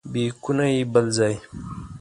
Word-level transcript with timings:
بیکونه 0.11 0.65
یې 0.73 0.81
بل 0.93 1.05
ځای. 1.17 1.35